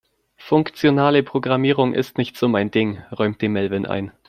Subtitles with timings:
[0.39, 4.11] Funktionale Programmierung ist nicht so mein Ding, räumte Melvin ein.